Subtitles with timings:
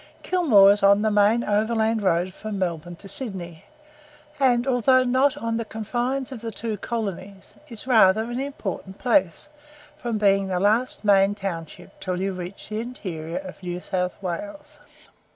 [0.23, 3.65] Kilmore is on the main overland road from Melbourne to Sydney,
[4.39, 9.47] and, although not on the confines of the two colonies, is rather an important place,
[9.95, 14.79] from being the last main township until you reach the interior of New South Wales.